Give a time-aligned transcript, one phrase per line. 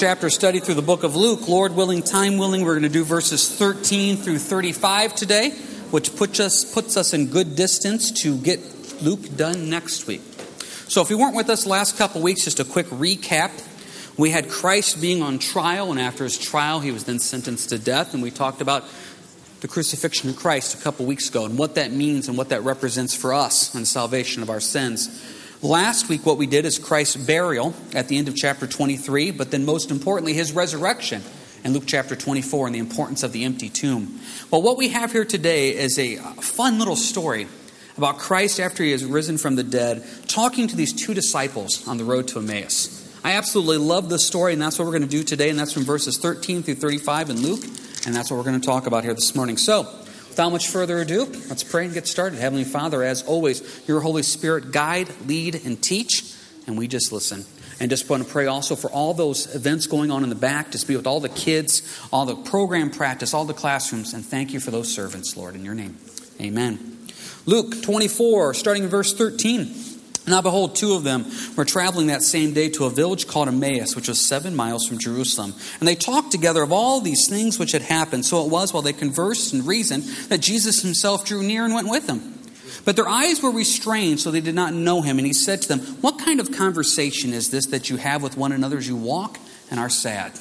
[0.00, 1.46] chapter study through the book of Luke.
[1.46, 5.50] Lord willing, time willing, we're going to do verses 13 through 35 today,
[5.90, 8.60] which puts us, puts us in good distance to get
[9.02, 10.22] Luke done next week.
[10.88, 13.50] So, if you weren't with us last couple weeks, just a quick recap.
[14.16, 17.78] We had Christ being on trial, and after his trial, he was then sentenced to
[17.78, 18.84] death, and we talked about
[19.60, 22.62] the crucifixion of Christ a couple weeks ago and what that means and what that
[22.62, 25.39] represents for us and salvation of our sins.
[25.62, 29.50] Last week, what we did is Christ's burial at the end of chapter 23, but
[29.50, 31.22] then most importantly, his resurrection
[31.62, 34.20] in Luke chapter 24 and the importance of the empty tomb.
[34.50, 37.46] Well, what we have here today is a fun little story
[37.98, 41.98] about Christ after he has risen from the dead, talking to these two disciples on
[41.98, 42.96] the road to Emmaus.
[43.22, 45.74] I absolutely love this story, and that's what we're going to do today, and that's
[45.74, 47.64] from verses 13 through 35 in Luke,
[48.06, 49.58] and that's what we're going to talk about here this morning.
[49.58, 49.94] So,
[50.30, 52.38] Without much further ado, let's pray and get started.
[52.38, 56.34] Heavenly Father, as always, your Holy Spirit guide, lead, and teach,
[56.66, 57.44] and we just listen.
[57.80, 60.70] And just want to pray also for all those events going on in the back,
[60.70, 64.52] just be with all the kids, all the program practice, all the classrooms, and thank
[64.52, 65.98] you for those servants, Lord, in your name.
[66.40, 66.98] Amen.
[67.46, 69.74] Luke 24, starting in verse 13.
[70.26, 71.24] Now, behold, two of them
[71.56, 74.98] were traveling that same day to a village called Emmaus, which was seven miles from
[74.98, 75.54] Jerusalem.
[75.78, 78.24] And they talked together of all these things which had happened.
[78.24, 81.88] So it was while they conversed and reasoned that Jesus himself drew near and went
[81.88, 82.38] with them.
[82.84, 85.18] But their eyes were restrained, so they did not know him.
[85.18, 88.36] And he said to them, What kind of conversation is this that you have with
[88.36, 89.38] one another as you walk
[89.70, 90.32] and are sad?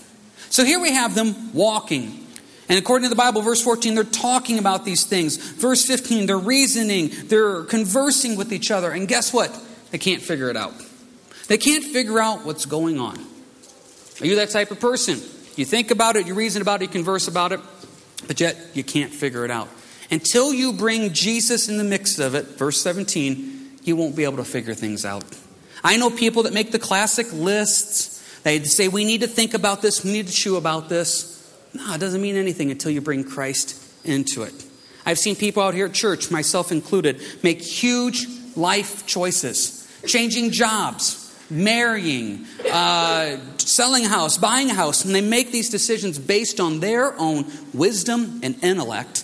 [0.49, 2.25] So here we have them walking.
[2.69, 5.37] And according to the Bible, verse 14, they're talking about these things.
[5.37, 8.91] Verse 15, they're reasoning, they're conversing with each other.
[8.91, 9.59] And guess what?
[9.91, 10.73] They can't figure it out.
[11.47, 13.17] They can't figure out what's going on.
[14.21, 15.19] Are you that type of person?
[15.55, 17.59] You think about it, you reason about it, you converse about it,
[18.27, 19.67] but yet you can't figure it out.
[20.11, 24.37] Until you bring Jesus in the mix of it, verse 17, you won't be able
[24.37, 25.23] to figure things out.
[25.83, 28.17] I know people that make the classic lists.
[28.43, 31.35] They say, we need to think about this, we need to chew about this.
[31.73, 34.53] No, it doesn't mean anything until you bring Christ into it.
[35.05, 38.25] I've seen people out here at church, myself included, make huge
[38.55, 45.51] life choices changing jobs, marrying, uh, selling a house, buying a house, and they make
[45.51, 49.23] these decisions based on their own wisdom and intellect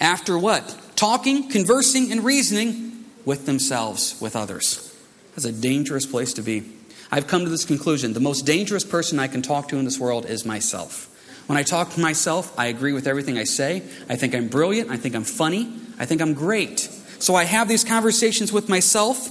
[0.00, 0.76] after what?
[0.96, 4.94] Talking, conversing, and reasoning with themselves, with others.
[5.34, 6.64] That's a dangerous place to be.
[7.10, 9.98] I've come to this conclusion the most dangerous person I can talk to in this
[9.98, 11.10] world is myself.
[11.46, 13.82] When I talk to myself, I agree with everything I say.
[14.08, 14.90] I think I'm brilliant.
[14.90, 15.72] I think I'm funny.
[15.98, 16.80] I think I'm great.
[17.18, 19.30] So I have these conversations with myself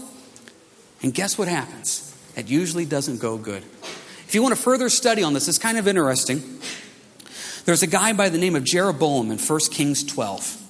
[1.03, 2.09] and guess what happens?
[2.35, 3.63] It usually doesn't go good.
[4.27, 6.41] If you want to further study on this, it's kind of interesting.
[7.65, 10.61] There's a guy by the name of Jeroboam in 1 Kings 12.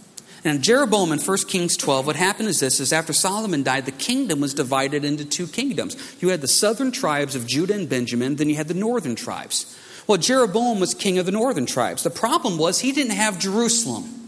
[0.43, 3.91] And Jeroboam in 1 Kings 12, what happened is this is after Solomon died, the
[3.91, 5.95] kingdom was divided into two kingdoms.
[6.19, 9.79] You had the southern tribes of Judah and Benjamin, then you had the northern tribes.
[10.05, 12.03] Well, Jeroboam was king of the northern tribes.
[12.03, 14.22] The problem was he didn't have Jerusalem.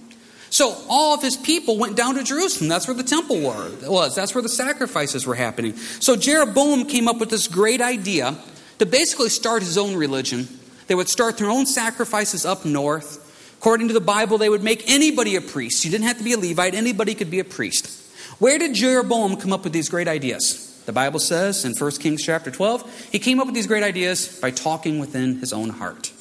[0.55, 2.69] So all of his people went down to Jerusalem.
[2.69, 4.15] That's where the temple was.
[4.15, 5.75] That's where the sacrifices were happening.
[5.75, 8.37] So Jeroboam came up with this great idea
[8.79, 10.47] to basically start his own religion.
[10.87, 13.57] They would start their own sacrifices up north.
[13.57, 15.83] According to the Bible, they would make anybody a priest.
[15.83, 17.87] You didn't have to be a Levite, anybody could be a priest.
[18.39, 20.81] Where did Jeroboam come up with these great ideas?
[20.85, 24.39] The Bible says in 1 Kings chapter 12, he came up with these great ideas
[24.39, 26.13] by talking within his own heart.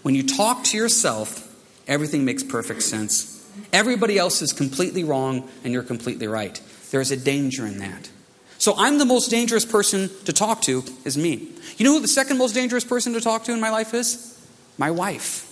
[0.00, 1.54] When you talk to yourself,
[1.86, 3.40] everything makes perfect sense.
[3.72, 6.60] Everybody else is completely wrong and you're completely right.
[6.90, 8.10] There's a danger in that.
[8.58, 11.48] So I'm the most dangerous person to talk to is me.
[11.78, 14.38] You know who the second most dangerous person to talk to in my life is?
[14.78, 15.48] My wife.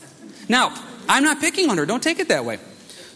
[0.49, 0.75] Now,
[1.09, 1.87] I'm not picking on her.
[1.87, 2.59] Don't take it that way.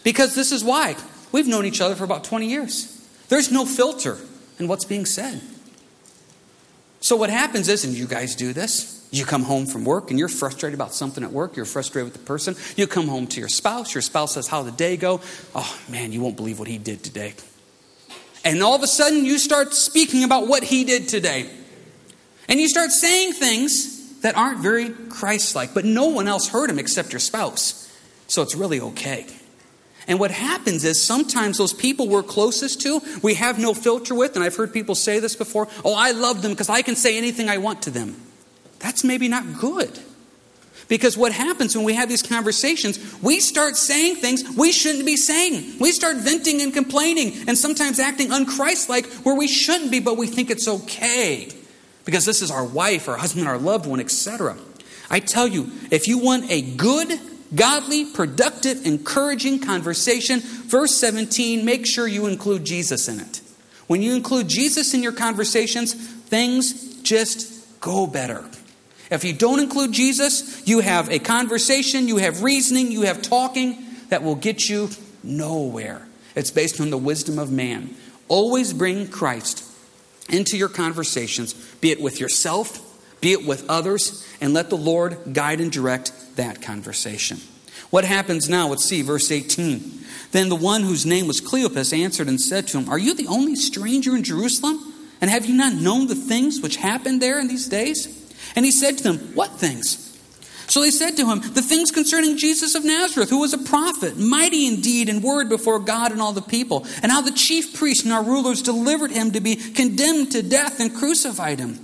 [0.03, 0.95] Because this is why.
[1.31, 2.91] We've known each other for about 20 years.
[3.29, 4.17] There's no filter
[4.59, 5.41] in what's being said.
[6.99, 10.19] So what happens is, and you guys do this, you come home from work and
[10.19, 11.55] you're frustrated about something at work.
[11.55, 12.55] You're frustrated with the person.
[12.75, 13.93] You come home to your spouse.
[13.93, 15.21] Your spouse says, How the day go?
[15.53, 17.33] Oh, man, you won't believe what he did today.
[18.43, 21.49] And all of a sudden, you start speaking about what he did today.
[22.47, 26.69] And you start saying things that aren't very Christ like, but no one else heard
[26.69, 27.81] him except your spouse.
[28.27, 29.25] So it's really okay.
[30.07, 34.35] And what happens is sometimes those people we're closest to, we have no filter with,
[34.35, 37.17] and I've heard people say this before oh, I love them because I can say
[37.17, 38.24] anything I want to them
[38.85, 39.99] that's maybe not good.
[40.87, 45.17] Because what happens when we have these conversations, we start saying things we shouldn't be
[45.17, 45.79] saying.
[45.79, 50.27] We start venting and complaining and sometimes acting unchristlike where we shouldn't be, but we
[50.27, 51.49] think it's okay.
[52.05, 54.55] Because this is our wife, our husband, our loved one, etc.
[55.09, 57.19] I tell you, if you want a good,
[57.55, 63.41] godly, productive, encouraging conversation, verse 17, make sure you include Jesus in it.
[63.87, 68.45] When you include Jesus in your conversations, things just go better.
[69.11, 73.83] If you don't include Jesus, you have a conversation, you have reasoning, you have talking
[74.09, 74.89] that will get you
[75.23, 76.07] nowhere.
[76.35, 77.95] It's based on the wisdom of man.
[78.27, 79.63] Always bring Christ
[80.29, 82.81] into your conversations, be it with yourself,
[83.21, 87.37] be it with others, and let the Lord guide and direct that conversation.
[87.91, 88.67] What happens now?
[88.69, 90.03] Let's see, verse 18.
[90.31, 93.27] Then the one whose name was Cleopas answered and said to him, Are you the
[93.27, 94.93] only stranger in Jerusalem?
[95.21, 98.24] And have you not known the things which happened there in these days?
[98.55, 100.05] And he said to them, What things?
[100.67, 104.17] So they said to him, The things concerning Jesus of Nazareth, who was a prophet,
[104.17, 108.03] mighty indeed in word before God and all the people, and how the chief priests
[108.03, 111.79] and our rulers delivered him to be condemned to death and crucified him.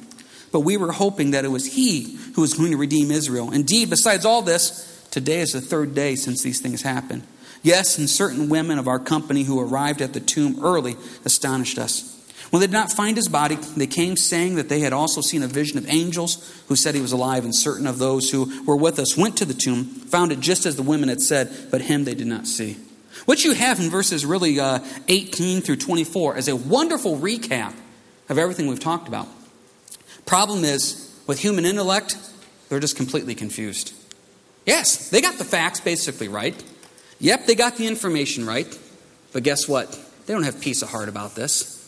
[0.52, 3.52] But we were hoping that it was he who was going to redeem Israel.
[3.52, 7.24] Indeed, besides all this, today is the third day since these things happened.
[7.64, 12.21] Yes, and certain women of our company who arrived at the tomb early astonished us.
[12.52, 15.42] When they did not find his body, they came saying that they had also seen
[15.42, 18.76] a vision of angels who said he was alive, and certain of those who were
[18.76, 21.82] with us went to the tomb, found it just as the women had said, but
[21.82, 22.76] him they did not see.
[23.24, 27.74] What you have in verses really uh, 18 through 24 is a wonderful recap
[28.28, 29.30] of everything we've talked about.
[30.26, 32.18] Problem is, with human intellect,
[32.68, 33.94] they're just completely confused.
[34.66, 36.62] Yes, they got the facts basically right.
[37.20, 38.78] Yep, they got the information right.
[39.32, 39.98] But guess what?
[40.26, 41.81] They don't have peace of heart about this.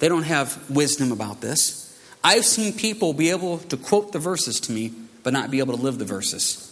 [0.00, 1.86] They don't have wisdom about this.
[2.24, 4.92] I've seen people be able to quote the verses to me,
[5.22, 6.66] but not be able to live the verses.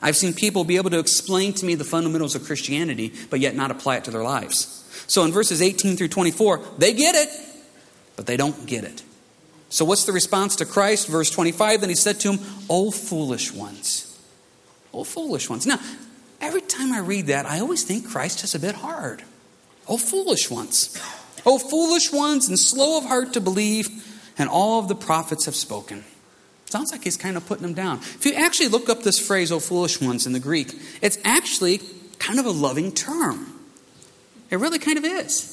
[0.00, 3.56] I've seen people be able to explain to me the fundamentals of Christianity, but yet
[3.56, 4.84] not apply it to their lives.
[5.06, 7.28] So in verses 18 through 24, they get it,
[8.14, 9.02] but they don't get it.
[9.68, 11.08] So what's the response to Christ?
[11.08, 14.18] Verse 25, then he said to him, O foolish ones.
[14.92, 15.66] O foolish ones.
[15.66, 15.80] Now,
[16.40, 19.22] every time I read that, I always think Christ is a bit hard.
[19.88, 21.00] O foolish ones.
[21.46, 23.88] O foolish ones and slow of heart to believe,
[24.36, 26.04] and all of the prophets have spoken.
[26.66, 27.98] Sounds like he's kind of putting them down.
[27.98, 31.80] If you actually look up this phrase, O foolish ones, in the Greek, it's actually
[32.18, 33.52] kind of a loving term.
[34.50, 35.52] It really kind of is.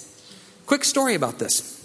[0.65, 1.79] Quick story about this.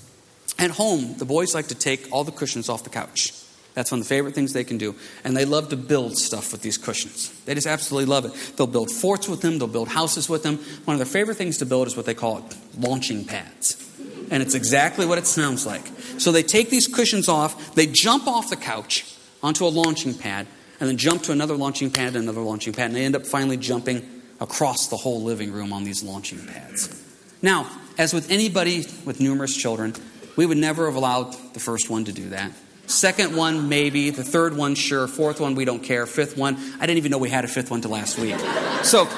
[0.58, 3.32] At home, the boys like to take all the cushions off the couch.
[3.74, 4.96] That's one of the favorite things they can do.
[5.22, 7.30] And they love to build stuff with these cushions.
[7.44, 8.56] They just absolutely love it.
[8.56, 10.58] They'll build forts with them, they'll build houses with them.
[10.84, 13.87] One of their favorite things to build is what they call launching pads.
[14.30, 15.86] And it's exactly what it sounds like.
[16.18, 20.46] So they take these cushions off, they jump off the couch onto a launching pad,
[20.80, 22.86] and then jump to another launching pad and another launching pad.
[22.86, 24.06] And they end up finally jumping
[24.40, 27.04] across the whole living room on these launching pads.
[27.42, 29.94] Now, as with anybody with numerous children,
[30.36, 32.52] we would never have allowed the first one to do that.
[32.86, 34.10] Second one, maybe.
[34.10, 35.06] The third one, sure.
[35.06, 36.06] Fourth one, we don't care.
[36.06, 38.38] Fifth one, I didn't even know we had a fifth one to last week.
[38.82, 39.08] So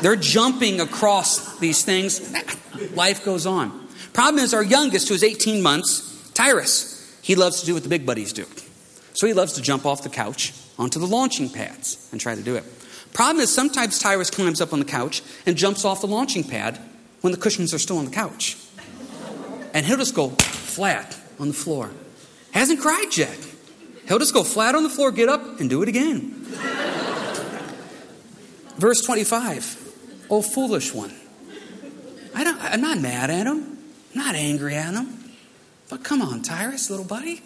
[0.00, 2.32] they're jumping across these things.
[2.94, 3.81] Life goes on.
[4.12, 8.04] Problem is, our youngest, who's 18 months, Tyrus, he loves to do what the big
[8.04, 8.46] buddies do.
[9.14, 12.42] So he loves to jump off the couch onto the launching pads and try to
[12.42, 12.64] do it.
[13.12, 16.78] Problem is, sometimes Tyrus climbs up on the couch and jumps off the launching pad
[17.20, 18.56] when the cushions are still on the couch.
[19.74, 21.90] And he'll just go flat on the floor.
[22.52, 23.38] Hasn't cried yet.
[24.08, 26.30] He'll just go flat on the floor, get up, and do it again.
[28.76, 30.26] Verse 25.
[30.30, 31.14] Oh, foolish one.
[32.34, 33.71] I I'm not mad at him.
[34.14, 35.18] I'm not angry at him.
[35.88, 37.42] But come on, Tyrus, little buddy.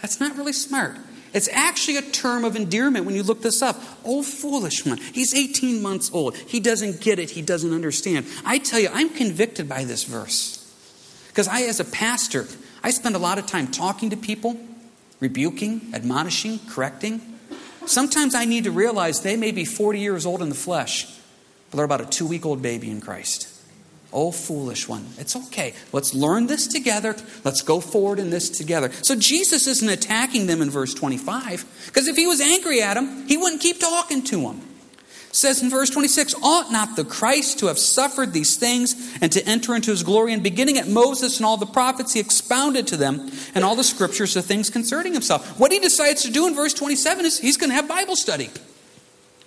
[0.00, 0.96] That's not really smart.
[1.32, 3.80] It's actually a term of endearment when you look this up.
[4.04, 4.98] Oh, foolish one.
[4.98, 6.36] He's 18 months old.
[6.36, 7.30] He doesn't get it.
[7.30, 8.26] He doesn't understand.
[8.44, 10.56] I tell you, I'm convicted by this verse.
[11.28, 12.46] Because I, as a pastor,
[12.82, 14.56] I spend a lot of time talking to people,
[15.20, 17.20] rebuking, admonishing, correcting.
[17.86, 21.06] Sometimes I need to realize they may be 40 years old in the flesh,
[21.70, 23.48] but they're about a two week old baby in Christ.
[24.12, 25.06] Oh, foolish one.
[25.18, 25.74] It's okay.
[25.92, 27.16] Let's learn this together.
[27.44, 28.90] Let's go forward in this together.
[29.02, 33.26] So Jesus isn't attacking them in verse 25, because if he was angry at them,
[33.28, 34.62] he wouldn't keep talking to them
[35.32, 39.44] says in verse 26 Ought not the Christ to have suffered these things and to
[39.46, 40.32] enter into his glory?
[40.32, 43.84] And beginning at Moses and all the prophets, he expounded to them and all the
[43.84, 45.58] scriptures the things concerning himself.
[45.58, 48.50] What he decides to do in verse 27 is he's going to have Bible study.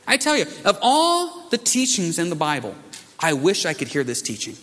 [0.05, 2.75] I tell you, of all the teachings in the Bible,
[3.23, 4.57] I wish I could hear this teaching.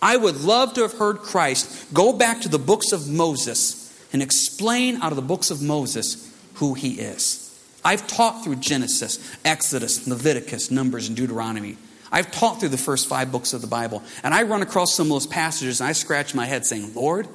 [0.00, 4.22] I would love to have heard Christ go back to the books of Moses and
[4.22, 7.42] explain out of the books of Moses who he is.
[7.84, 11.76] I've taught through Genesis, Exodus, Leviticus, Numbers, and Deuteronomy.
[12.10, 14.02] I've taught through the first five books of the Bible.
[14.22, 17.28] And I run across some of those passages and I scratch my head saying, Lord,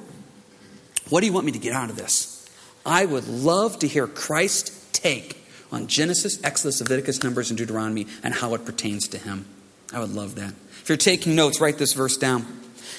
[1.10, 2.50] what do you want me to get out of this?
[2.84, 8.34] I would love to hear Christ take on Genesis, Exodus, Leviticus, Numbers, and Deuteronomy and
[8.34, 9.46] how it pertains to him.
[9.92, 10.54] I would love that.
[10.82, 12.46] If you're taking notes, write this verse down.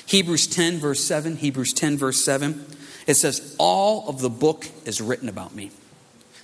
[0.05, 1.37] Hebrews 10, verse 7.
[1.37, 2.65] Hebrews 10, verse 7.
[3.07, 5.71] It says, All of the book is written about me.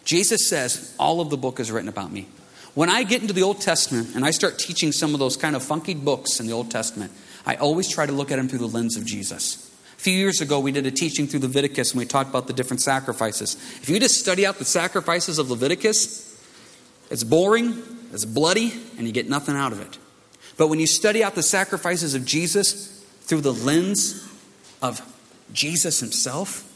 [0.04, 2.28] Jesus says, All of the book is written about me.
[2.74, 5.56] When I get into the Old Testament and I start teaching some of those kind
[5.56, 7.12] of funky books in the Old Testament,
[7.46, 9.66] I always try to look at them through the lens of Jesus.
[9.98, 12.54] A few years ago, we did a teaching through Leviticus and we talked about the
[12.54, 13.56] different sacrifices.
[13.82, 16.42] If you just study out the sacrifices of Leviticus,
[17.10, 19.98] it's boring, it's bloody, and you get nothing out of it.
[20.60, 24.28] But when you study out the sacrifices of Jesus through the lens
[24.82, 25.02] of
[25.54, 26.70] Jesus himself,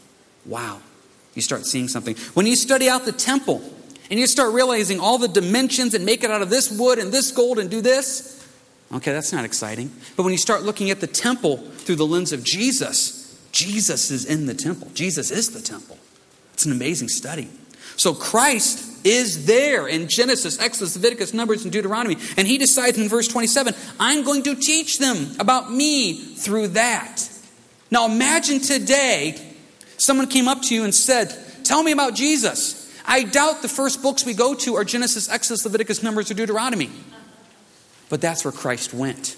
[0.46, 0.80] wow,
[1.34, 2.16] you start seeing something.
[2.32, 3.62] When you study out the temple
[4.10, 7.12] and you start realizing all the dimensions and make it out of this wood and
[7.12, 8.42] this gold and do this,
[8.90, 9.92] okay, that's not exciting.
[10.16, 14.24] But when you start looking at the temple through the lens of Jesus, Jesus is
[14.24, 14.88] in the temple.
[14.94, 15.98] Jesus is the temple.
[16.54, 17.50] It's an amazing study.
[17.98, 22.16] So Christ is there in Genesis, Exodus, Leviticus, Numbers, and Deuteronomy.
[22.36, 27.28] And he decides in verse 27 I'm going to teach them about me through that.
[27.90, 29.40] Now imagine today
[29.98, 32.80] someone came up to you and said, Tell me about Jesus.
[33.06, 36.90] I doubt the first books we go to are Genesis, Exodus, Leviticus, Numbers, or Deuteronomy.
[38.08, 39.36] But that's where Christ went.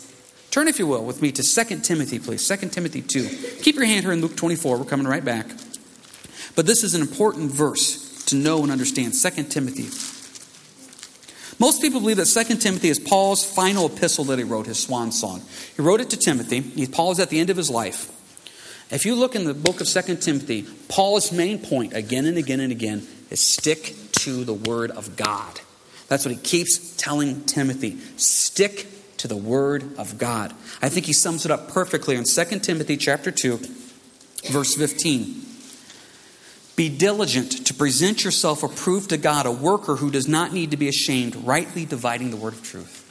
[0.50, 2.46] Turn, if you will, with me to 2 Timothy, please.
[2.46, 3.60] 2 Timothy 2.
[3.62, 4.78] Keep your hand here in Luke 24.
[4.78, 5.46] We're coming right back.
[6.54, 9.14] But this is an important verse to know and understand.
[9.14, 9.88] 2 Timothy.
[11.58, 15.10] Most people believe that 2 Timothy is Paul's final epistle that he wrote, his swan
[15.10, 15.42] song.
[15.74, 16.86] He wrote it to Timothy.
[16.86, 18.12] Paul is at the end of his life.
[18.90, 22.60] If you look in the book of 2 Timothy, Paul's main point again and again
[22.60, 25.60] and again is stick to the word of God.
[26.08, 27.98] That's what he keeps telling Timothy.
[28.16, 30.52] Stick to the word of God.
[30.82, 33.58] I think he sums it up perfectly in 2 Timothy chapter 2,
[34.50, 35.45] verse 15.
[36.76, 40.76] Be diligent to present yourself approved to God, a worker who does not need to
[40.76, 43.02] be ashamed, rightly dividing the word of truth.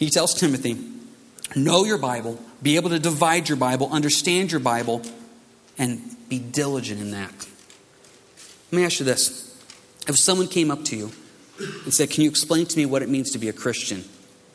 [0.00, 0.76] He tells Timothy,
[1.54, 5.02] know your Bible, be able to divide your Bible, understand your Bible,
[5.78, 7.32] and be diligent in that.
[8.72, 9.56] Let me ask you this.
[10.08, 11.12] If someone came up to you
[11.84, 14.04] and said, Can you explain to me what it means to be a Christian?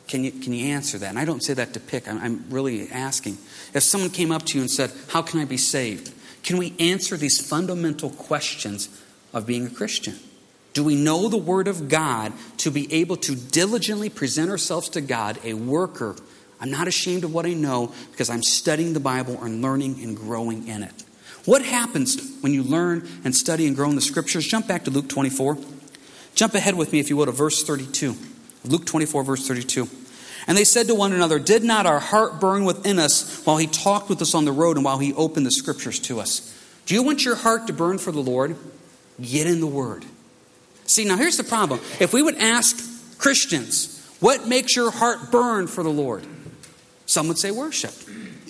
[0.06, 1.08] Can you, can you answer that?
[1.08, 3.38] And I don't say that to pick, I'm, I'm really asking.
[3.72, 6.12] If someone came up to you and said, How can I be saved?
[6.42, 8.88] Can we answer these fundamental questions
[9.32, 10.18] of being a Christian?
[10.72, 15.00] Do we know the Word of God to be able to diligently present ourselves to
[15.00, 16.16] God, a worker
[16.60, 20.16] I'm not ashamed of what I know because I'm studying the Bible and learning and
[20.16, 21.04] growing in it.
[21.46, 24.46] What happens when you learn and study and grow in the scriptures?
[24.46, 25.56] Jump back to Luke 24.
[26.34, 28.14] Jump ahead with me, if you will, to verse 32.
[28.64, 29.88] Luke 24, verse 32.
[30.46, 33.66] And they said to one another, Did not our heart burn within us while he
[33.66, 36.56] talked with us on the road and while he opened the scriptures to us?
[36.86, 38.56] Do you want your heart to burn for the Lord?
[39.20, 40.04] Get in the Word.
[40.86, 41.80] See, now here's the problem.
[42.00, 46.26] If we would ask Christians, what makes your heart burn for the Lord?
[47.06, 47.92] Some would say worship.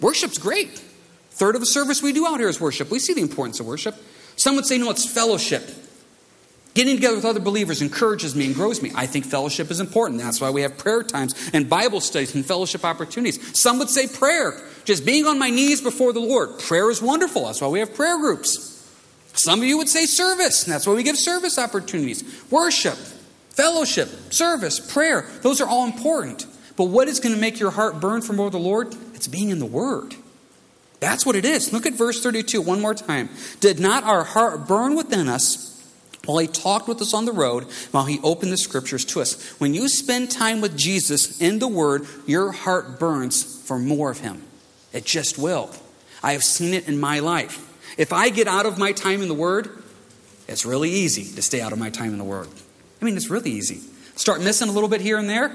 [0.01, 0.83] Worship's great.
[1.31, 2.91] Third of the service we do out here is worship.
[2.91, 3.95] We see the importance of worship.
[4.37, 5.63] Some would say, no, it's fellowship.
[6.75, 8.93] Getting together with other believers encourages me and grows me.
[8.95, 10.21] I think fellowship is important.
[10.21, 13.59] That's why we have prayer times and Bible studies and fellowship opportunities.
[13.59, 16.61] Some would say prayer, just being on my knees before the Lord.
[16.61, 17.47] Prayer is wonderful.
[17.47, 18.69] That's why we have prayer groups.
[19.33, 22.25] Some of you would say service, that's why we give service opportunities.
[22.51, 22.97] Worship,
[23.51, 26.47] fellowship, service, prayer, those are all important.
[26.77, 28.95] But what is going to make your heart burn for more of the Lord?
[29.15, 30.15] It's being in the Word.
[31.01, 31.73] That's what it is.
[31.73, 33.29] Look at verse 32 one more time.
[33.61, 35.70] Did not our heart burn within us
[36.25, 39.43] while he talked with us on the road, while he opened the scriptures to us?
[39.61, 44.21] When you spend time with Jesus in the Word, your heart burns for more of
[44.21, 44.43] him.
[44.93, 45.71] It just will.
[46.23, 47.67] I have seen it in my life.
[47.97, 49.83] If I get out of my time in the Word,
[50.47, 52.49] it's really easy to stay out of my time in the Word.
[53.01, 53.81] I mean, it's really easy.
[54.17, 55.55] Start missing a little bit here and there,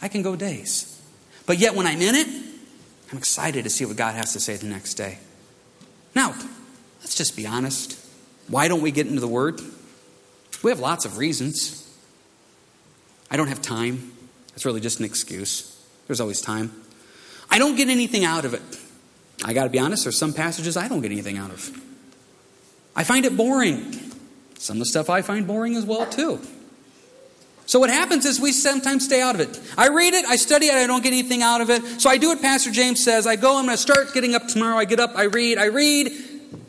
[0.00, 1.00] I can go days.
[1.44, 2.26] But yet, when I'm in it,
[3.10, 5.18] I'm excited to see what God has to say the next day.
[6.14, 6.34] Now,
[7.00, 7.98] let's just be honest.
[8.48, 9.60] Why don't we get into the Word?
[10.62, 11.84] We have lots of reasons.
[13.30, 14.12] I don't have time.
[14.50, 15.74] That's really just an excuse.
[16.06, 16.72] There's always time.
[17.50, 18.62] I don't get anything out of it.
[19.44, 21.70] I got to be honest, there's some passages I don't get anything out of.
[22.96, 23.92] I find it boring.
[24.58, 26.40] Some of the stuff I find boring as well, too.
[27.66, 29.60] So what happens is we sometimes stay out of it.
[29.76, 31.84] I read it, I study it, I don't get anything out of it.
[32.00, 33.26] So I do what Pastor James says.
[33.26, 34.76] I go, I'm going to start getting up tomorrow.
[34.76, 36.10] I get up, I read, I read,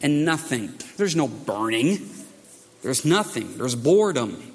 [0.01, 0.73] and nothing.
[0.97, 2.09] There's no burning.
[2.81, 3.57] There's nothing.
[3.57, 4.53] There's boredom.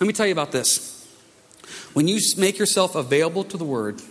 [0.00, 0.92] Let me tell you about this.
[1.94, 4.02] When you make yourself available to the Word,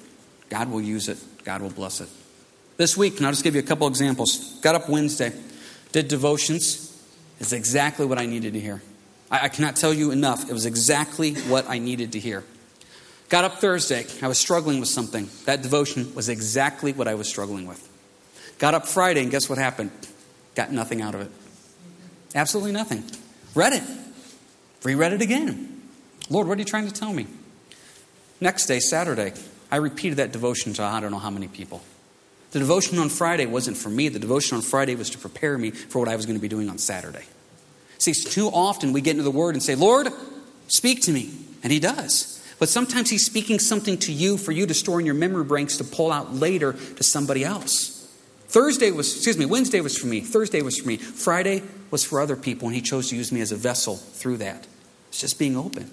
[0.50, 1.20] God will use it.
[1.44, 2.10] God will bless it.
[2.78, 4.60] This week, and I'll just give you a couple examples.
[4.62, 5.32] Got up Wednesday,
[5.92, 6.92] did devotions.
[7.40, 8.82] It's exactly what I needed to hear.
[9.30, 10.50] I, I cannot tell you enough.
[10.50, 12.44] It was exactly what I needed to hear.
[13.30, 14.06] Got up Thursday.
[14.22, 15.30] I was struggling with something.
[15.46, 17.88] That devotion was exactly what I was struggling with.
[18.60, 19.92] Got up Friday, and guess what happened?
[20.56, 21.32] Got nothing out of it.
[22.34, 23.04] Absolutely nothing.
[23.56, 23.84] Read it.
[24.84, 25.82] Reread it again.
[26.30, 27.28] Lord, what are you trying to tell me?
[28.42, 29.34] Next day, Saturday,
[29.72, 31.82] I repeated that devotion to I don't know how many people.
[32.52, 34.10] The devotion on Friday wasn't for me.
[34.10, 36.48] The devotion on Friday was to prepare me for what I was going to be
[36.48, 37.26] doing on Saturday.
[37.98, 40.10] See, too often we get into the Word and say, Lord,
[40.68, 41.32] speak to me.
[41.64, 42.42] And He does.
[42.60, 45.78] But sometimes He's speaking something to you for you to store in your memory banks
[45.78, 48.10] to pull out later to somebody else.
[48.48, 50.22] Thursday was, excuse me, Wednesday was for me.
[50.22, 50.98] Thursday was for me.
[50.98, 51.64] Friday
[51.96, 54.68] was for other people, and He chose to use me as a vessel through that.
[55.08, 55.90] It's just being open.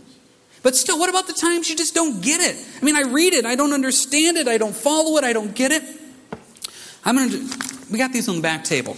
[0.64, 2.56] But still, what about the times you just don't get it?
[2.80, 5.54] I mean, I read it, I don't understand it, I don't follow it, I don't
[5.54, 5.84] get it.
[7.04, 8.94] I'm going to, we got these on the back table.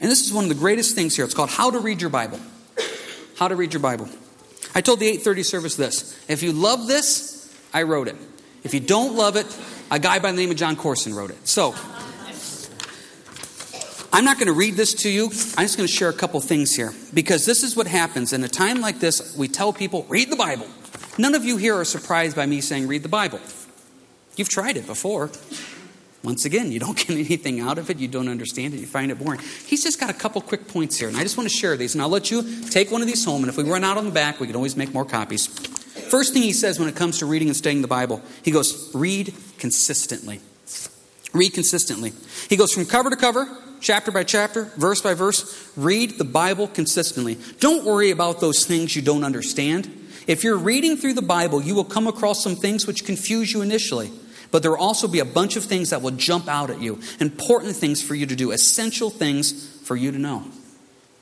[0.00, 1.26] And this is one of the greatest things here.
[1.26, 2.40] It's called How to Read Your Bible.
[3.38, 4.08] How to Read Your Bible.
[4.74, 6.18] I told the 830 service this.
[6.26, 8.16] If you love this, I wrote it.
[8.62, 9.46] If you don't love it,
[9.90, 11.46] a guy by the name of Jon Courson wrote it.
[11.46, 11.74] So,
[14.14, 15.24] I'm not going to read this to you.
[15.24, 16.92] I'm just going to share a couple things here.
[17.12, 18.32] Because this is what happens.
[18.32, 20.68] In a time like this, we tell people, read the Bible.
[21.18, 23.40] None of you here are surprised by me saying, read the Bible.
[24.36, 25.32] You've tried it before.
[26.22, 29.10] Once again, you don't get anything out of it, you don't understand it, you find
[29.10, 29.40] it boring.
[29.66, 31.96] He's just got a couple quick points here, and I just want to share these,
[31.96, 34.04] and I'll let you take one of these home, and if we run out on
[34.04, 35.48] the back, we can always make more copies.
[35.48, 38.92] First thing he says when it comes to reading and studying the Bible, he goes,
[38.94, 40.40] read consistently.
[41.32, 42.12] Read consistently.
[42.48, 43.48] He goes from cover to cover,
[43.84, 45.70] chapter by chapter, verse by verse.
[45.76, 47.38] Read the Bible consistently.
[47.60, 49.88] Don't worry about those things you don't understand.
[50.26, 53.60] If you're reading through the Bible, you will come across some things which confuse you
[53.60, 54.10] initially.
[54.50, 57.00] But there will also be a bunch of things that will jump out at you.
[57.20, 60.44] Important things for you to do, essential things for you to know.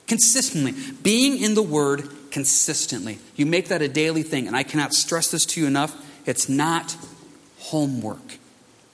[0.07, 0.73] Consistently.
[1.01, 3.19] Being in the Word consistently.
[3.35, 5.93] You make that a daily thing, and I cannot stress this to you enough.
[6.25, 6.95] It's not
[7.59, 8.37] homework,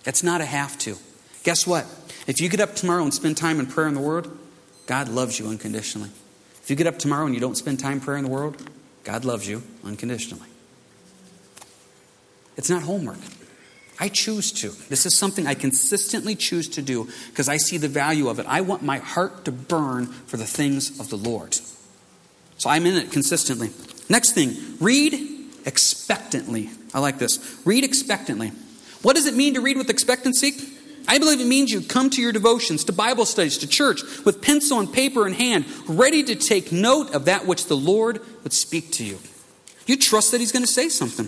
[0.05, 0.97] it's not a have to.
[1.43, 1.85] Guess what?
[2.29, 4.29] If you get up tomorrow and spend time in prayer in the Word,
[4.85, 6.11] God loves you unconditionally.
[6.61, 8.55] If you get up tomorrow and you don't spend time prayer in the Word,
[9.03, 10.47] God loves you unconditionally.
[12.55, 13.17] It's not homework.
[13.99, 14.69] I choose to.
[14.89, 18.45] This is something I consistently choose to do because I see the value of it.
[18.47, 21.57] I want my heart to burn for the things of the Lord.
[22.59, 23.71] So I'm in it consistently.
[24.07, 25.15] Next thing, read
[25.65, 26.69] expectantly.
[26.93, 27.59] I like this.
[27.65, 28.51] Read expectantly.
[29.01, 30.51] What does it mean to read with expectancy?
[31.09, 34.43] I believe it means you come to your devotions, to Bible studies, to church with
[34.43, 38.53] pencil and paper in hand, ready to take note of that which the Lord would
[38.53, 39.17] speak to you.
[39.87, 41.25] You trust that He's going to say something.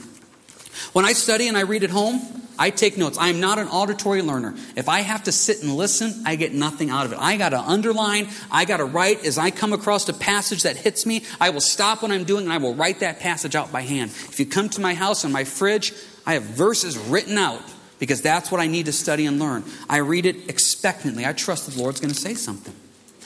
[0.93, 2.21] When I study and I read at home,
[2.59, 3.17] I take notes.
[3.17, 4.53] I am not an auditory learner.
[4.75, 7.17] If I have to sit and listen, I get nothing out of it.
[7.19, 9.25] I got to underline, I got to write.
[9.25, 12.43] As I come across a passage that hits me, I will stop what I'm doing
[12.43, 14.11] and I will write that passage out by hand.
[14.11, 15.91] If you come to my house and my fridge,
[16.23, 17.63] I have verses written out
[18.01, 19.63] because that's what I need to study and learn.
[19.87, 21.23] I read it expectantly.
[21.23, 22.73] I trust the Lord's going to say something.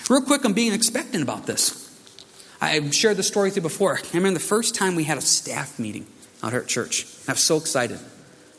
[0.10, 1.82] Real quick, I'm being expectant about this.
[2.60, 3.98] I've shared the story with you before.
[3.98, 6.06] I remember the first time we had a staff meeting
[6.44, 7.08] out here at church.
[7.26, 7.98] I was so excited.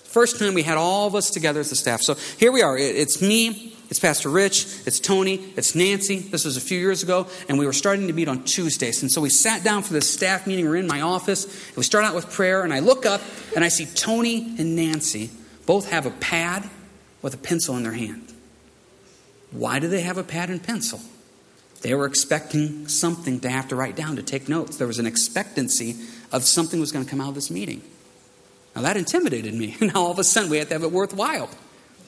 [0.04, 2.00] First time we had all of us together as the staff.
[2.00, 2.78] So here we are.
[2.78, 6.20] It's me, it's Pastor Rich, it's Tony, it's Nancy.
[6.20, 9.02] This was a few years ago, and we were starting to meet on Tuesdays.
[9.02, 10.64] And so we sat down for this staff meeting.
[10.64, 13.20] We're in my office, and we start out with prayer, and I look up
[13.54, 15.30] and I see Tony and Nancy
[15.66, 16.68] both have a pad
[17.22, 18.32] with a pencil in their hand.
[19.50, 21.00] Why do they have a pad and pencil?
[21.82, 24.76] They were expecting something to have to write down to take notes.
[24.76, 25.96] There was an expectancy
[26.32, 27.82] of something was going to come out of this meeting.
[28.74, 29.76] Now that intimidated me.
[29.80, 31.50] Now all of a sudden we had to have it worthwhile.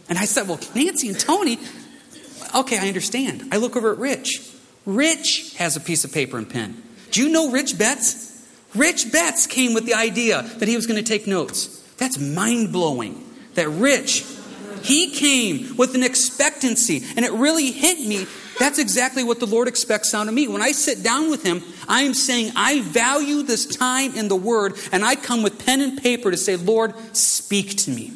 [0.09, 1.59] And I said, Well, Nancy and Tony,
[2.55, 3.49] okay, I understand.
[3.53, 4.51] I look over at Rich.
[4.87, 6.83] Rich has a piece of paper and pen.
[7.11, 8.27] Do you know Rich Betts?
[8.75, 11.79] Rich Betts came with the idea that he was going to take notes.
[11.99, 13.25] That's mind blowing.
[13.59, 14.25] That Rich,
[14.83, 18.25] he came with an expectancy, and it really hit me
[18.59, 20.49] that's exactly what the Lord expects out of me.
[20.49, 24.37] When I sit down with Him, I am saying, I value this time in the
[24.37, 28.13] Word, and I come with pen and paper to say, Lord, speak to me.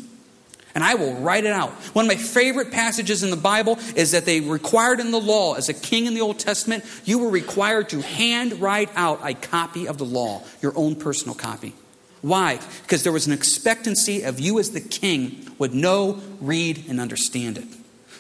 [0.75, 1.71] And I will write it out.
[1.95, 5.55] One of my favorite passages in the Bible is that they required in the law,
[5.55, 9.35] as a king in the Old Testament, you were required to hand write out a
[9.35, 11.75] copy of the law, your own personal copy.
[12.23, 12.61] Why?
[12.83, 17.59] Because there was an expectancy of you as the king would know, read, and understand
[17.59, 17.67] it.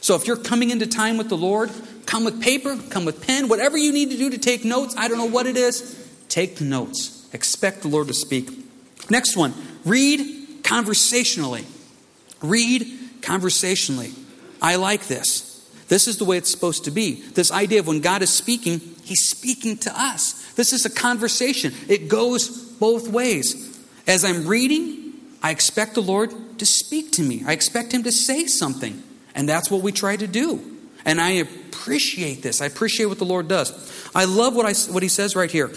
[0.01, 1.71] So if you're coming into time with the Lord,
[2.05, 4.97] come with paper, come with pen, whatever you need to do to take notes.
[4.99, 5.99] I don't know what it is.
[6.29, 7.29] Take the notes.
[7.33, 8.51] Expect the Lord to speak.
[9.09, 11.65] Next one read conversationally.
[12.41, 14.13] Read conversationally.
[14.61, 15.49] I like this.
[15.89, 17.21] This is the way it's supposed to be.
[17.21, 20.53] This idea of when God is speaking, He's speaking to us.
[20.55, 23.72] This is a conversation, it goes both ways.
[24.07, 28.13] As I'm reading, I expect the Lord to speak to me, I expect Him to
[28.13, 29.03] say something.
[29.35, 30.61] And that's what we try to do.
[31.05, 32.61] And I appreciate this.
[32.61, 33.73] I appreciate what the Lord does.
[34.15, 35.71] I love what, I, what he says right here.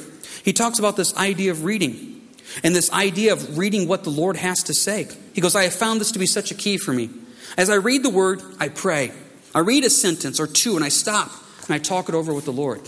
[0.43, 2.21] He talks about this idea of reading
[2.63, 5.07] and this idea of reading what the Lord has to say.
[5.33, 7.09] He goes, I have found this to be such a key for me.
[7.57, 9.11] As I read the word, I pray.
[9.53, 11.31] I read a sentence or two and I stop
[11.65, 12.81] and I talk it over with the Lord.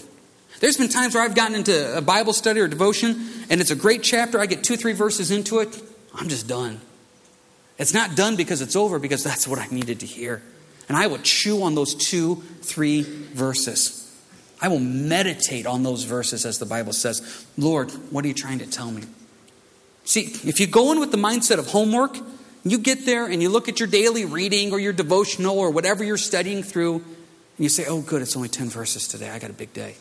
[0.60, 3.76] There's been times where I've gotten into a Bible study or devotion and it's a
[3.76, 4.40] great chapter.
[4.40, 5.82] I get two, three verses into it.
[6.14, 6.82] I'm just done.
[7.78, 10.42] It's not done because it's over, because that's what I needed to hear.
[10.90, 14.04] And I will chew on those two, three verses.
[14.60, 17.46] I will meditate on those verses as the Bible says.
[17.58, 19.04] Lord, what are you trying to tell me?
[20.06, 22.18] See, if you go in with the mindset of homework,
[22.64, 26.04] you get there and you look at your daily reading or your devotional or whatever
[26.04, 29.30] you're studying through, and you say, oh, good, it's only 10 verses today.
[29.30, 29.96] I got a big day.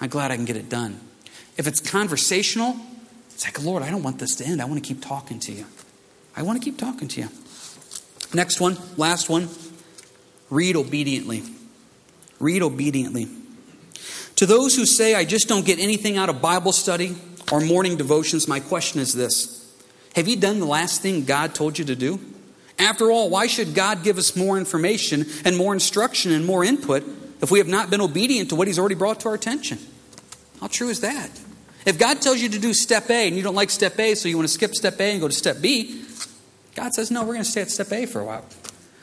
[0.00, 1.00] I'm glad I can get it done.
[1.56, 2.76] If it's conversational,
[3.30, 4.62] it's like, Lord, I don't want this to end.
[4.62, 5.66] I want to keep talking to you.
[6.36, 7.28] I want to keep talking to you.
[8.32, 9.48] Next one, last one.
[10.48, 11.42] Read obediently.
[12.38, 13.28] Read obediently.
[14.36, 17.14] To those who say, I just don't get anything out of Bible study
[17.52, 19.70] or morning devotions, my question is this
[20.16, 22.20] Have you done the last thing God told you to do?
[22.78, 27.04] After all, why should God give us more information and more instruction and more input
[27.42, 29.78] if we have not been obedient to what He's already brought to our attention?
[30.60, 31.30] How true is that?
[31.86, 34.28] If God tells you to do step A and you don't like step A, so
[34.28, 36.04] you want to skip step A and go to step B,
[36.74, 38.44] God says, no, we're going to stay at step A for a while.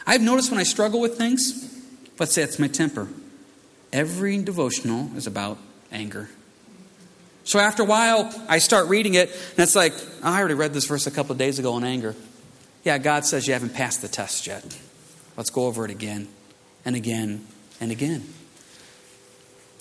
[0.06, 1.84] I've noticed when I struggle with things,
[2.20, 3.08] let's say it's my temper,
[3.92, 5.58] every devotional is about
[5.92, 6.30] anger.
[7.44, 10.74] So after a while, I start reading it, and it's like, oh, I already read
[10.74, 12.16] this verse a couple of days ago on anger.
[12.84, 14.78] Yeah, God says you haven't passed the test yet.
[15.36, 16.28] Let's go over it again
[16.86, 17.48] and again
[17.80, 18.24] and again.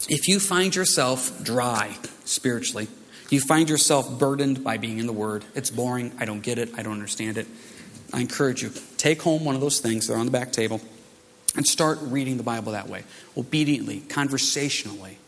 [0.08, 2.88] If you find yourself dry spiritually,
[3.30, 6.70] you find yourself burdened by being in the Word, it's boring, I don't get it,
[6.76, 7.46] I don't understand it.
[8.12, 10.80] I encourage you, take home one of those things, they're on the back table,
[11.56, 13.02] and start reading the Bible that way.
[13.36, 15.18] Obediently, conversationally.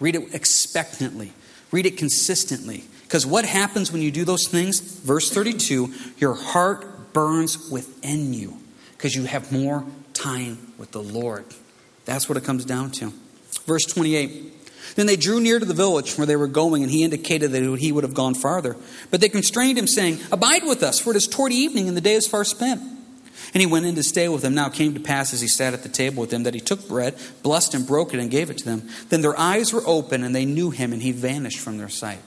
[0.00, 1.32] Read it expectantly.
[1.70, 2.84] Read it consistently.
[3.04, 4.80] Because what happens when you do those things?
[4.80, 8.58] Verse 32 your heart burns within you
[8.92, 11.44] because you have more time with the Lord.
[12.08, 13.12] That's what it comes down to.
[13.66, 17.04] Verse 28 Then they drew near to the village where they were going, and he
[17.04, 18.76] indicated that he would have gone farther.
[19.10, 22.00] But they constrained him, saying, Abide with us, for it is toward evening, and the
[22.00, 22.80] day is far spent.
[22.80, 24.54] And he went in to stay with them.
[24.54, 26.60] Now it came to pass as he sat at the table with them that he
[26.60, 28.88] took bread, blessed and broke it, and gave it to them.
[29.10, 32.22] Then their eyes were open, and they knew him, and he vanished from their sight.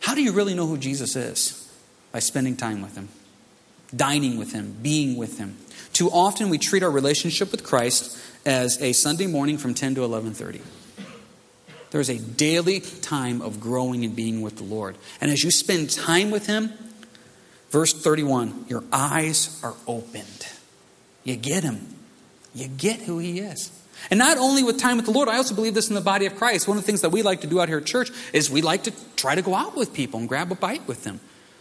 [0.00, 1.72] How do you really know who Jesus is?
[2.10, 3.08] By spending time with him,
[3.94, 5.58] dining with him, being with him.
[5.92, 10.02] Too often we treat our relationship with Christ as a Sunday morning from 10 to
[10.02, 10.60] 11:30.
[11.90, 14.96] There's a daily time of growing and being with the Lord.
[15.20, 16.72] And as you spend time with him,
[17.70, 20.46] verse 31, your eyes are opened.
[21.24, 21.94] You get him.
[22.54, 23.70] You get who he is.
[24.10, 26.26] And not only with time with the Lord, I also believe this in the body
[26.26, 26.68] of Christ.
[26.68, 28.62] One of the things that we like to do out here at church is we
[28.62, 31.20] like to try to go out with people and grab a bite with them.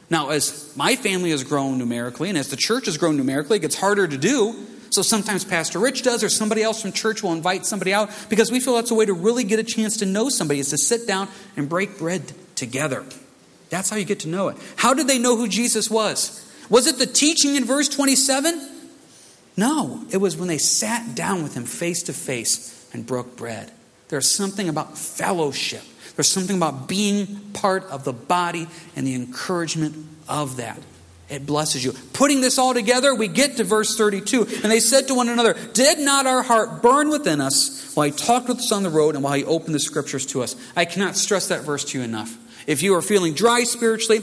[0.10, 3.62] Now, as my family has grown numerically and as the church has grown numerically, it
[3.62, 4.56] gets harder to do.
[4.98, 8.52] So sometimes Pastor Rich does, or somebody else from church will invite somebody out because
[8.52, 10.78] we feel that's a way to really get a chance to know somebody is to
[10.80, 13.06] sit down and break bread together.
[13.70, 14.58] That's how you get to know it.
[14.76, 16.52] How did they know who Jesus was?
[16.68, 18.60] Was it the teaching in verse 27?
[19.56, 23.72] No, it was when they sat down with him face to face and broke bread.
[24.08, 25.84] There's something about fellowship.
[26.16, 29.96] There's something about being part of the body and the encouragement
[30.28, 30.80] of that.
[31.30, 31.92] It blesses you.
[32.14, 34.44] Putting this all together, we get to verse 32.
[34.44, 38.14] And they said to one another, Did not our heart burn within us while he
[38.14, 40.56] talked with us on the road and while he opened the scriptures to us?
[40.76, 42.38] I cannot stress that verse to you enough.
[42.66, 44.22] If you are feeling dry spiritually,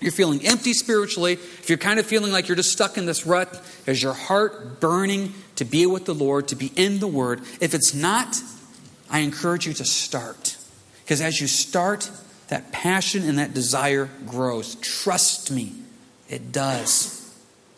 [0.00, 3.24] you're feeling empty spiritually, if you're kind of feeling like you're just stuck in this
[3.24, 7.40] rut, is your heart burning to be with the Lord, to be in the Word?
[7.60, 8.40] If it's not,
[9.08, 10.56] I encourage you to start.
[11.04, 12.10] Because as you start,
[12.48, 14.74] that passion and that desire grows.
[14.76, 15.81] Trust me.
[16.32, 17.18] It does.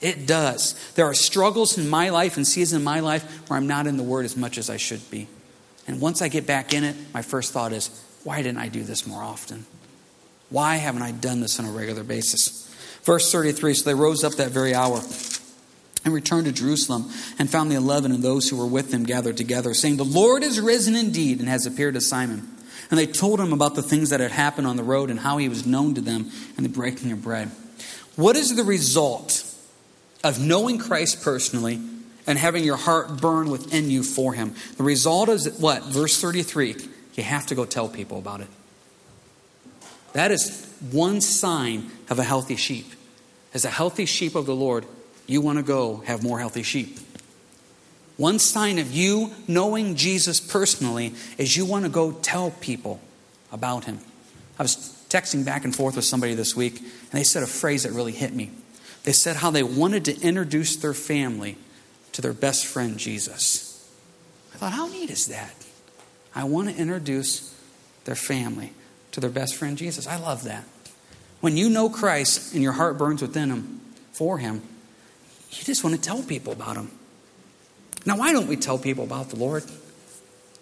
[0.01, 0.75] It does.
[0.95, 3.97] There are struggles in my life and seasons in my life where I'm not in
[3.97, 5.27] the Word as much as I should be.
[5.89, 7.91] And once I get back in it, my first thought is,
[8.23, 9.67] why didn't I do this more often?
[10.51, 12.73] Why haven't I done this on a regular basis?
[13.03, 15.01] Verse 33 So they rose up that very hour
[16.05, 19.37] and returned to Jerusalem and found the eleven and those who were with them gathered
[19.37, 22.49] together, saying, The Lord is risen indeed and has appeared to Simon.
[22.91, 25.39] And they told him about the things that had happened on the road and how
[25.39, 27.51] he was known to them in the breaking of bread.
[28.17, 29.45] What is the result
[30.23, 31.81] of knowing Christ personally
[32.27, 34.55] and having your heart burn within you for him?
[34.77, 35.85] The result is what?
[35.85, 36.77] Verse 33
[37.15, 38.49] you have to go tell people about it.
[40.15, 42.87] That is one sign of a healthy sheep.
[43.53, 44.85] As a healthy sheep of the Lord,
[45.27, 46.99] you want to go have more healthy sheep.
[48.17, 53.01] One sign of you knowing Jesus personally is you want to go tell people
[53.53, 53.99] about him.
[54.59, 57.85] I was texting back and forth with somebody this week, and they said a phrase
[57.85, 58.51] that really hit me.
[59.05, 61.57] They said how they wanted to introduce their family
[62.13, 63.89] to their best friend, Jesus.
[64.53, 65.55] I thought, how neat is that?
[66.35, 67.55] I want to introduce
[68.05, 68.73] their family
[69.13, 70.09] to their best friend, Jesus.
[70.09, 70.65] I love that.
[71.41, 73.81] When you know Christ and your heart burns within Him
[74.13, 74.63] for Him,
[75.51, 76.91] you just want to tell people about Him.
[78.05, 79.63] Now, why don't we tell people about the Lord?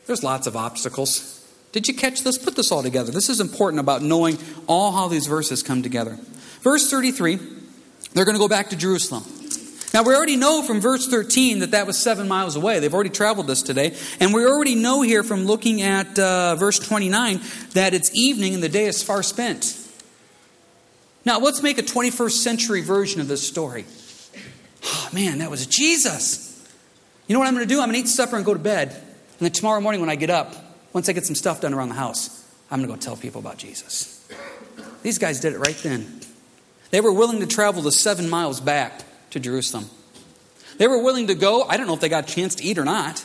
[0.06, 1.41] There's lots of obstacles.
[1.72, 2.36] Did you catch this?
[2.36, 3.10] Put this all together.
[3.10, 6.18] This is important about knowing all how these verses come together.
[6.60, 7.36] Verse 33,
[8.12, 9.24] they're going to go back to Jerusalem.
[9.94, 12.78] Now, we already know from verse 13 that that was seven miles away.
[12.78, 13.94] They've already traveled this today.
[14.20, 17.40] And we already know here from looking at uh, verse 29
[17.72, 19.78] that it's evening and the day is far spent.
[21.24, 23.84] Now, let's make a 21st century version of this story.
[24.84, 26.48] Oh, man, that was Jesus.
[27.26, 27.80] You know what I'm going to do?
[27.80, 28.88] I'm going to eat supper and go to bed.
[28.88, 30.54] And then tomorrow morning when I get up,
[30.92, 33.40] once I get some stuff done around the house, I'm going to go tell people
[33.40, 34.26] about Jesus.
[35.02, 36.20] These guys did it right then.
[36.90, 39.86] They were willing to travel the seven miles back to Jerusalem.
[40.78, 41.64] They were willing to go.
[41.64, 43.24] I don't know if they got a chance to eat or not.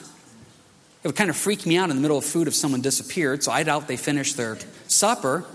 [1.03, 3.43] It would kind of freak me out in the middle of food if someone disappeared,
[3.43, 5.45] so I doubt they finished their supper.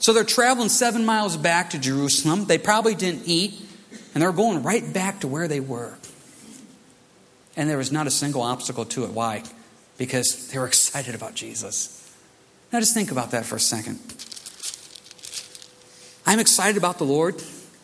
[0.00, 2.46] So they're traveling seven miles back to Jerusalem.
[2.46, 3.54] They probably didn't eat,
[4.12, 5.94] and they're going right back to where they were.
[7.56, 9.10] And there was not a single obstacle to it.
[9.10, 9.42] Why?
[9.98, 11.92] Because they were excited about Jesus.
[12.72, 13.98] Now just think about that for a second.
[16.26, 17.42] I'm excited about the Lord,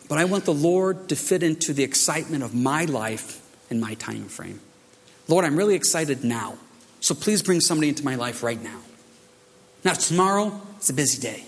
[0.09, 3.93] but I want the Lord to fit into the excitement of my life and my
[3.95, 4.59] time frame.
[5.27, 6.57] Lord, I'm really excited now.
[6.99, 8.79] So please bring somebody into my life right now.
[9.83, 11.45] Now, tomorrow, it's a busy day.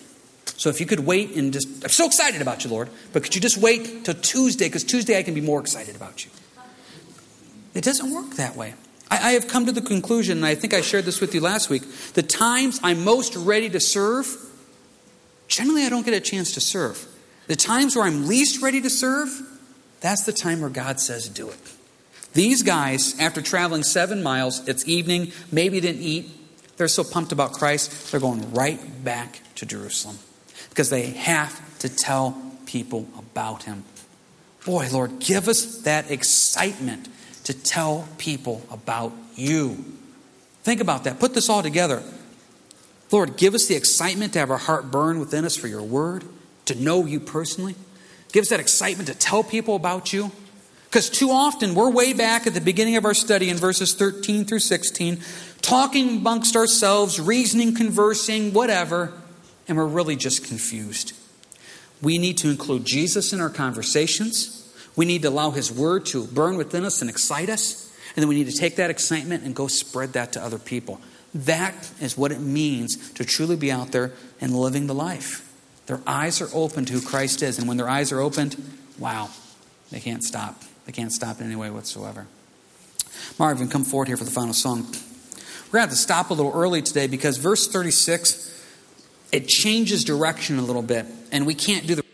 [0.58, 3.36] So if you could wait and just, I'm so excited about you, Lord, but could
[3.36, 4.68] you just wait till Tuesday?
[4.68, 6.32] Because Tuesday I can be more excited about you.
[7.74, 8.74] It doesn't work that way.
[9.10, 11.42] I, I have come to the conclusion, and I think I shared this with you
[11.42, 14.28] last week, the times I'm most ready to serve,
[15.48, 17.06] generally I don't get a chance to serve.
[17.48, 19.30] The times where I'm least ready to serve,
[20.02, 21.60] that's the time where God says, do it.
[22.34, 26.30] These guys, after traveling seven miles, it's evening, maybe didn't eat,
[26.78, 30.20] they're so pumped about Christ, they're going right back to Jerusalem
[30.70, 33.86] because they have to tell people about Him.
[34.66, 37.08] Boy, Lord, give us that excitement
[37.46, 39.84] to tell people about you.
[40.64, 41.20] Think about that.
[41.20, 42.04] Put this all together.
[43.12, 46.24] Lord, give us the excitement to have our heart burn within us for your word,
[46.66, 47.76] to know you personally.
[48.32, 50.32] Give us that excitement to tell people about you.
[50.86, 54.46] Because too often we're way back at the beginning of our study in verses 13
[54.46, 55.20] through 16,
[55.62, 59.12] talking amongst ourselves, reasoning, conversing, whatever,
[59.68, 61.14] and we're really just confused.
[62.02, 64.65] We need to include Jesus in our conversations.
[64.96, 67.92] We need to allow His Word to burn within us and excite us.
[68.16, 71.02] And then we need to take that excitement and go spread that to other people.
[71.34, 75.42] That is what it means to truly be out there and living the life.
[75.88, 77.60] Their eyes are open to who Christ is.
[77.60, 78.56] And when their eyes are opened,
[78.98, 79.30] wow,
[79.92, 80.64] they can't stop.
[80.86, 82.28] They can't stop in any way whatsoever.
[83.38, 84.84] Marvin, come forward here for the final song.
[84.84, 84.94] We're going
[85.72, 88.52] to have to stop a little early today because verse 36,
[89.34, 91.06] it changes direction a little bit.
[91.32, 92.05] And we can't do the